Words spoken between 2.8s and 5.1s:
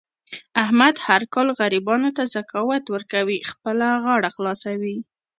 ورکوي. خپله غاړه خلاصوي.